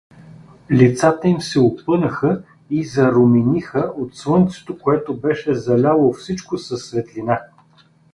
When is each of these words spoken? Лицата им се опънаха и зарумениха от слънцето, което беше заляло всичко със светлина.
Лицата 0.71 1.27
им 1.27 1.41
се 1.41 1.59
опънаха 1.59 2.43
и 2.69 2.85
зарумениха 2.85 3.93
от 3.97 4.15
слънцето, 4.17 4.77
което 4.79 5.17
беше 5.17 5.53
заляло 5.55 6.13
всичко 6.13 6.57
със 6.57 6.85
светлина. 6.85 7.41